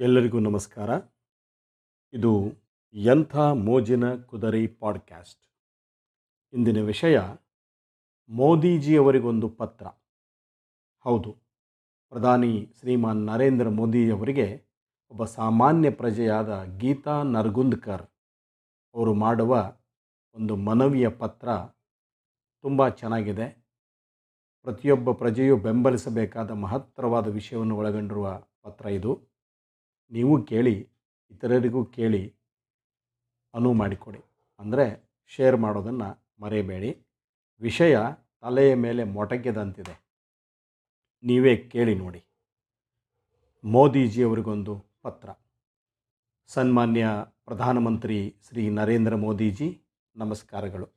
[0.00, 0.90] ಎಲ್ಲರಿಗೂ ನಮಸ್ಕಾರ.
[2.12, 2.52] ಇದು
[2.94, 5.46] ಎಂಥ ಮೋಜಿನ ಕುದರಿ ಪಾಡ್ಕ್ಯಾಸ್ಟ್.
[6.52, 7.20] ಇಂದಿನ ವಿಷಯ
[8.28, 9.86] ಮೋದಿಜಿಯವರಿಗೊಂದು ಪತ್ರ.
[11.00, 11.36] ಹೌದು,
[12.08, 14.64] ಪ್ರಧಾನಿ ಶ್ರೀಮಾನ್ ನರೇಂದ್ರ ಮೋದಿಯವರಿಗೆ
[15.10, 18.02] ಒಬ್ಬ ಸಾಮಾನ್ಯ ಪ್ರಜೆಯಾದ ಗೀತಾ ನರ್ಗುಂದ್ಕರ್
[18.94, 19.76] ಅವರು ಮಾಡುವ
[20.34, 21.48] ಒಂದು ಮನವಿಯ ಪತ್ರ
[22.60, 23.66] ತುಂಬ ಚೆನ್ನಾಗಿದೆ.
[24.62, 29.29] ಪ್ರತಿಯೊಬ್ಬ ಪ್ರಜೆಯು ಬೆಂಬಲಿಸಬೇಕಾದ ಮಹತ್ತರವಾದ ವಿಷಯವನ್ನು ಒಳಗೊಂಡಿರುವ ಪತ್ರ ಇದು.
[30.10, 30.88] ನೀವು ಕೇಳಿ,
[31.30, 32.34] ಇತರರಿಗೂ ಕೇಳಿ
[33.54, 34.20] ಅನುವು ಮಾಡಿಕೊಡಿ.
[34.60, 37.06] ಅಂದರೆ ಶೇರ್ ಮಾಡೋದನ್ನು ಮರೆಯಬೇಡಿ.
[37.60, 37.98] ವಿಷಯ
[38.40, 39.94] ತಲೆಯ ಮೇಲೆ ಮೊಟಕೆದಂತಿದೆ.
[41.22, 42.24] ನೀವೇ ಕೇಳಿ ನೋಡಿ.
[43.64, 45.28] ಮೋದಿಜಿಯವರಿಗೊಂದು ಪತ್ರ.
[46.46, 47.06] ಸನ್ಮಾನ್ಯ
[47.44, 49.82] ಪ್ರಧಾನಮಂತ್ರಿ ಶ್ರೀ ನರೇಂದ್ರ ಮೋದಿಜಿ,
[50.16, 50.88] ನಮಸ್ಕಾರಗಳು.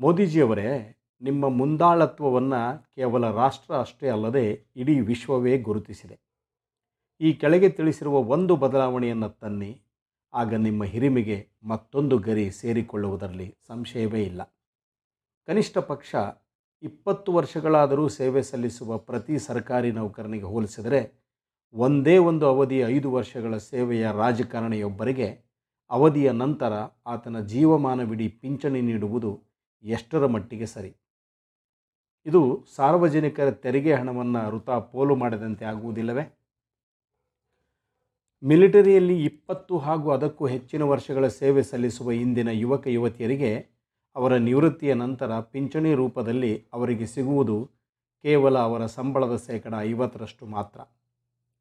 [0.00, 6.20] ಮೋದಿಜಿಯವರೇ, ನಿಮ್ಮ ಮುಂದಾಳತ್ವವನ್ನು ಕೇವಲ ರಾಷ್ಟ್ರ ಅಷ್ಟೇ ಅಲ್ಲದೆ ಇಡೀ ವಿಶ್ವವೇ ಗುರುತಿಸಿದೆ.
[7.20, 9.82] ಈ ಕೆಳಗೆ ತಿಳಿಸಿರುವ ಒಂದು ಬದಲಾವಣೆಯನ್ನು ತನ್ನಿ.
[10.34, 14.42] ಆಗ ನಿಮ್ಮ ಹಿರಿಮೆಗೆ ಮತ್ತೊಂದು ಗರಿ ಸೇರಿಕೊಳ್ಳುವುದರಲ್ಲಿ ಸಂಶಯವೇ ಇಲ್ಲ.
[15.46, 16.14] ಕನಿಷ್ಠ ಪಕ್ಷ
[16.82, 21.12] ಇಪ್ಪತ್ತು ವರ್ಷಗಳಾದರೂ ಸೇವೆ ಸಲ್ಲಿಸುವ ಪ್ರತಿ ಸರ್ಕಾರಿ ನೌಕರನಿಗೆ ಹೋಲಿಸಿದರೆ
[21.72, 25.48] ಒಂದೇ ಒಂದು ಅವಧಿಯ ಐದು ವರ್ಷಗಳ ಸೇವೆಯ ರಾಜಕಾರಣಿಯೊಬ್ಬರಿಗೆ
[25.90, 26.72] ಅವಧಿಯ ನಂತರ
[27.06, 29.42] ಆತನ ಜೀವಮಾನವಿಡೀ ಪಿಂಚಣಿ ನೀಡುವುದು
[29.82, 30.96] ಎಷ್ಟರ ಮಟ್ಟಿಗೆ ಸರಿ.
[32.26, 36.37] ಇದು ಸಾರ್ವಜನಿಕರ ತೆರಿಗೆ ಹಣವನ್ನು ವೃಥಾ ಪೋಲು ಮಾಡಿದಂತೆ ಆಗುವುದಿಲ್ಲವೇ?
[38.42, 43.50] ಮಿಲಿಟರಿಯಲ್ಲಿ ಇಪ್ಪತ್ತು ಹಾಗೂ ಅದಕ್ಕೂ ಹೆಚ್ಚಿನ ವರ್ಷಗಳ ಸೇವೆ ಸಲ್ಲಿಸುವ ಇಂದಿನ ಯುವಕ ಯುವತಿಯರಿಗೆ
[44.16, 47.70] ಅವರ ನಿವೃತ್ತಿಯ ನಂತರ ಪಿಂಚಣಿ ರೂಪದಲ್ಲಿ ಅವರಿಗೆ ಸಿಗುವುದು
[48.24, 50.80] ಕೇವಲ ಅವರ ಸಂಬಳದ ಶೇಕಡ ಐವತ್ತರಷ್ಟು ಮಾತ್ರ.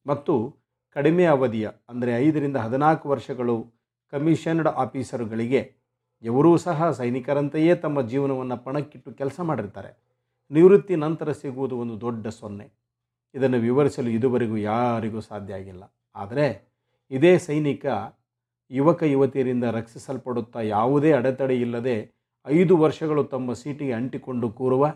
[0.05, 0.57] ಮತ್ತು
[0.95, 3.55] ಕಡಿಮೆ ಅವಧಿಯ, ಅಂದರೆ ಐದರಿಂದ ಹದಿನಾಲ್ಕು ವರ್ಷಗಳು
[4.11, 5.73] ಕಮಿಷನ್ಡ್ ಆಫೀಸರುಗಳಿಗೆ
[6.23, 9.91] ಇವರೂ ಸಹ ಸೈನಿಕರಂತೆಯೇ ತಮ್ಮ ಜೀವನವನ್ನು ಪಣಕ್ಕಿಟ್ಟು ಕೆಲಸ ಮಾಡಿರ್ತಾರೆ.
[10.51, 12.67] ನಿವೃತ್ತಿ ನಂತರ ಸಿಗುವುದು ಒಂದು ದೊಡ್ಡ ಸೊನ್ನೆ.
[13.35, 15.83] ಇದನ್ನು ವಿವರಿಸಲು ಇದುವರೆಗೂ ಯಾರಿಗೂ ಸಾಧ್ಯ ಆಗಿಲ್ಲ.
[16.17, 16.45] ಆದರೆ
[17.11, 17.85] ಇದೇ ಸೈನಿಕ
[18.71, 21.95] ಯುವಕ ಯುವತಿಯರಿಂದ ರಕ್ಷಿಸಲ್ಪಡುತ್ತಾ ಯಾವುದೇ ಅಡೆತಡೆ ಇಲ್ಲದೆ
[22.47, 24.93] ಐದು ವರ್ಷಗಳು ತಮ್ಮ ಸೀಟಿಗೆ ಅಂಟಿಕೊಂಡು ಕೂರುವ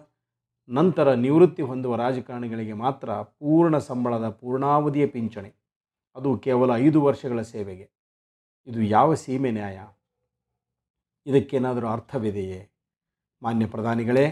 [0.69, 5.53] ನಂತರ ನಿವೃತ್ತಿ ಹೊಂದುವ ರಾಜಕಾರಣಿಗಳಿಗೆ ಮಾತ್ರ ಪೂರ್ಣ ಸಂಬಳದ ಪೂರ್ಣಾವಧಿಯ ಪಿಂಚಣಿ.
[6.15, 7.89] ಅದು ಕೇವಲ ಐದು ವರ್ಷಗಳ ಸೇವೆಗೆ.
[8.67, 9.79] ಇದು ಯಾವ ಸೀಮೆ ನ್ಯಾಯ?
[11.25, 12.69] ಇದಕ್ಕೇನಾದರೂ ಅರ್ಥವಿದೆಯೇ?
[13.41, 14.25] ಮಾನ್ಯ ಪ್ರಧಾನಿಗಳೇ,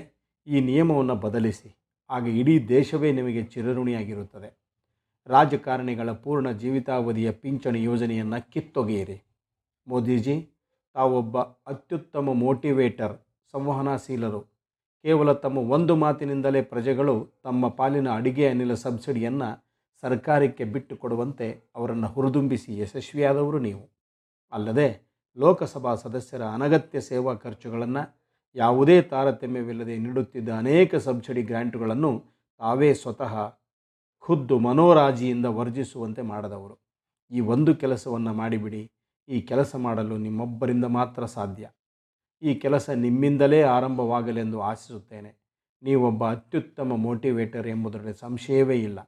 [0.47, 1.75] ಈ ನಿಯಮವನ್ನು ಬದಲಿಸಿ.
[2.09, 4.68] ಆಗ ಇಡೀ ದೇಶವೇ ನಿಮಗೆ ಚಿರಋಣಿಯಾಗಿರುತ್ತದೆ.
[5.29, 9.17] ರಾಜಕಾರಣಿಗಳ ಪೂರ್ಣ ಜೀವಿತಾವಧಿಯ ಪಿಂಚಣಿ ಯೋಜನೆಯನ್ನು ಕಿತ್ತೊಗೆಯಿರಿ.
[9.87, 10.35] ಮೋದಿಜಿ,
[10.93, 13.15] ತಾವೊಬ್ಬ ಅತ್ಯುತ್ತಮ ಮೋಟಿವೇಟರ್,
[13.51, 14.41] ಸಂವಹನಾಶೀಲರು.
[15.03, 19.49] ಕೇವಲ ತಮ್ಮ ಒಂದು ಮಾತಿನಿಂದಲೇ ಪ್ರಜೆಗಳು ತಮ್ಮ ಪಾಲಿನ ಅಡಿಗೆ ಅನಿಲ ಸಬ್ಸಿಡಿಯನ್ನು
[20.01, 23.83] ಸರ್ಕಾರಕ್ಕೆ ಬಿಟ್ಟು ಕೊಡುವಂತೆ ಅವರನ್ನು ಹುರಿದುಂಬಿಸಿ ಯಶಸ್ವಿಯಾದವರು ನೀವು.
[24.51, 24.87] ಅಲ್ಲದೆ,
[25.37, 28.03] ಲೋಕಸಭಾ ಸದಸ್ಯರ ಅನಗತ್ಯ ಸೇವಾ ಖರ್ಚುಗಳನ್ನು
[28.55, 32.11] ಯಾವುದೇ ತಾರತಮ್ಯವಿಲ್ಲದೆ ನೀಡುತ್ತಿದ್ದ ಅನೇಕ ಸಬ್ಸಿಡಿ ಗ್ರ್ಯಾಂಟುಗಳನ್ನು
[32.59, 33.33] ತಾವೇ ಸ್ವತಃ
[34.29, 36.75] ಖುದ್ದು ಮನೋರಾಜಿಯಿಂದ ವರ್ಜಿಸುವಂತೆ ಮಾಡದವರು.
[37.31, 38.91] ಈ ಒಂದು ಕೆಲಸವನ್ನು ಮಾಡಿಬಿಡಿ,
[39.29, 41.69] ಈ ಕೆಲಸ ಮಾಡಲು ನಿಮ್ಮೊಬ್ಬರಿಂದ ಮಾತ್ರ ಸಾಧ್ಯ.
[42.41, 45.31] ಈ ಕೆಲಸ ನಿಮ್ಮಿಂದಲೇ ಆರಂಭವಾಗಲೆಂದು ಆಶಿಸುತ್ತೇನೆ.
[45.83, 48.99] ನೀವೊಬ್ಬ ಅತ್ಯುತ್ತಮ ಮೋಟಿವೇಟರ್ ಎಂಬುದರಲ್ಲಿ ಸಂಶಯವೇ ಇಲ್ಲ.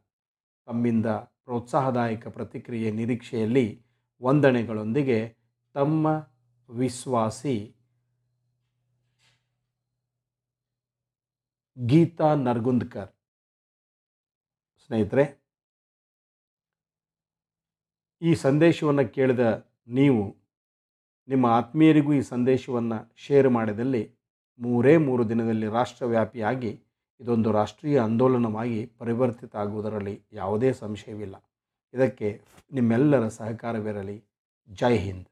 [0.66, 1.06] ತಮ್ಮಿಂದ
[1.46, 3.86] ಪ್ರೋತ್ಸಾಹದಾಯಕ ಪ್ರತಿಕ್ರಿಯೆ ನಿರೀಕ್ಷೆಯಲ್ಲಿ
[4.24, 5.38] ವಂದನೆಗಳೊಂದಿಗೆ
[5.74, 6.08] ತಮ್ಮ
[6.70, 7.76] ವಿಶ್ವಾಸಿ
[11.86, 13.21] ಗೀತಾ ನರ್ಗುಂದ್ಕರ್.
[14.86, 15.24] ಸ್ನೇಹಿತರೆ,
[18.22, 19.44] ಈ ಸಂದೇಶವನ್ನು ಕೇಳಿದ
[19.88, 20.24] ನೀವು
[21.28, 24.04] ನಿಮ್ಮ ಆತ್ಮೀಯರಿಗೂ ಈ ಸಂದೇಶವನ್ನು ಶೇರ್ ಮಾಡಿದಲ್ಲಿ
[24.60, 26.72] ಮೂರೇ ಮೂರು ದಿನದಲ್ಲಿ ರಾಷ್ಟ್ರವ್ಯಾಪಿಯಾಗಿ
[27.20, 31.36] ಇದೊಂದು ರಾಷ್ಟ್ರೀಯ ಆಂದೋಲನವಾಗಿ ಪರಿವರ್ತಿತ ಆಗುವುದರಲ್ಲಿ ಯಾವುದೇ ಸಂಶಯವಿಲ್ಲ.
[31.94, 34.18] ಇದಕ್ಕೆ ನಿಮ್ಮೆಲ್ಲರ ಸಹಕಾರವಿರಲಿ.
[34.70, 35.28] ಜೈ ಹಿಂದ್.